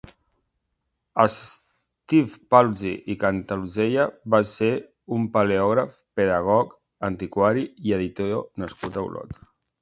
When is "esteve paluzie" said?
1.23-2.93